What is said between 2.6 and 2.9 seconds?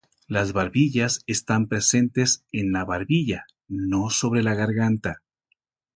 la